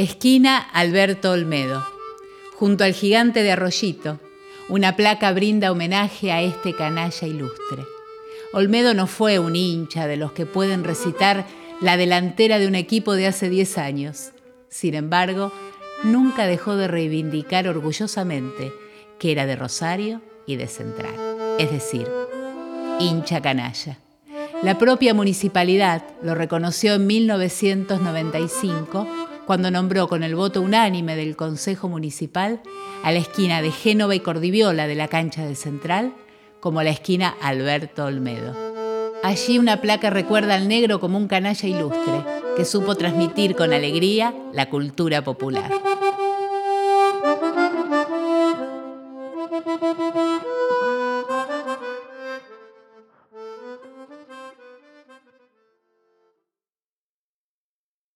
Esquina 0.00 0.58
Alberto 0.58 1.32
Olmedo, 1.32 1.86
junto 2.54 2.84
al 2.84 2.94
gigante 2.94 3.42
de 3.42 3.52
Arroyito. 3.52 4.18
Una 4.70 4.96
placa 4.96 5.30
brinda 5.30 5.70
homenaje 5.70 6.32
a 6.32 6.40
este 6.40 6.74
canalla 6.74 7.28
ilustre. 7.28 7.84
Olmedo 8.54 8.94
no 8.94 9.06
fue 9.06 9.38
un 9.38 9.56
hincha 9.56 10.06
de 10.06 10.16
los 10.16 10.32
que 10.32 10.46
pueden 10.46 10.84
recitar 10.84 11.44
la 11.82 11.98
delantera 11.98 12.58
de 12.58 12.66
un 12.66 12.76
equipo 12.76 13.12
de 13.12 13.26
hace 13.26 13.50
10 13.50 13.76
años. 13.76 14.30
Sin 14.70 14.94
embargo, 14.94 15.52
nunca 16.02 16.46
dejó 16.46 16.76
de 16.76 16.88
reivindicar 16.88 17.68
orgullosamente 17.68 18.72
que 19.18 19.32
era 19.32 19.44
de 19.44 19.56
Rosario 19.56 20.22
y 20.46 20.56
de 20.56 20.66
Central, 20.66 21.14
es 21.58 21.70
decir, 21.70 22.08
hincha 23.00 23.42
canalla. 23.42 23.98
La 24.62 24.78
propia 24.78 25.12
municipalidad 25.12 26.04
lo 26.22 26.34
reconoció 26.34 26.94
en 26.94 27.06
1995 27.06 29.19
cuando 29.50 29.72
nombró 29.72 30.06
con 30.06 30.22
el 30.22 30.36
voto 30.36 30.62
unánime 30.62 31.16
del 31.16 31.34
Consejo 31.34 31.88
Municipal 31.88 32.60
a 33.02 33.10
la 33.10 33.18
esquina 33.18 33.60
de 33.62 33.72
Génova 33.72 34.14
y 34.14 34.20
Cordiviola 34.20 34.86
de 34.86 34.94
la 34.94 35.08
cancha 35.08 35.44
de 35.44 35.56
Central 35.56 36.14
como 36.60 36.84
la 36.84 36.90
esquina 36.90 37.34
Alberto 37.42 38.04
Olmedo. 38.04 38.54
Allí 39.24 39.58
una 39.58 39.80
placa 39.80 40.08
recuerda 40.08 40.54
al 40.54 40.68
negro 40.68 41.00
como 41.00 41.18
un 41.18 41.26
canalla 41.26 41.68
ilustre 41.68 42.24
que 42.56 42.64
supo 42.64 42.94
transmitir 42.94 43.56
con 43.56 43.72
alegría 43.72 44.32
la 44.52 44.70
cultura 44.70 45.24
popular. 45.24 45.68